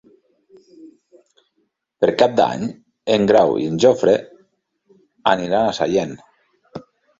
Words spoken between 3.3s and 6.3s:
Grau i en Jofre aniran a Sallent.